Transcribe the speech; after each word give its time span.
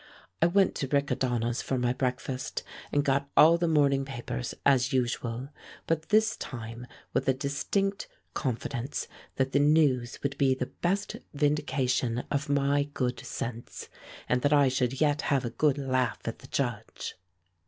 I 0.41 0.47
went 0.47 0.73
to 0.77 0.87
Riccadonnas' 0.87 1.61
for 1.61 1.77
my 1.77 1.93
breakfast 1.93 2.63
and 2.91 3.05
got 3.05 3.29
all 3.37 3.59
the 3.59 3.67
morning 3.67 4.03
papers, 4.03 4.55
as 4.65 4.91
usual, 4.91 5.49
but 5.85 6.09
this 6.09 6.35
time 6.37 6.87
with 7.13 7.29
a 7.29 7.35
distinct 7.35 8.07
confidence 8.33 9.07
that 9.35 9.51
the 9.51 9.59
news 9.59 10.17
would 10.23 10.39
be 10.39 10.55
the 10.55 10.65
best 10.81 11.17
vindication 11.35 12.23
of 12.31 12.49
my 12.49 12.85
good 12.95 13.19
sense, 13.19 13.89
and 14.27 14.41
that 14.41 14.53
I 14.53 14.69
should 14.69 15.01
yet 15.01 15.21
have 15.29 15.45
a 15.45 15.51
good 15.51 15.77
laugh 15.77 16.21
at 16.25 16.39
the 16.39 16.47
Judge. 16.47 17.13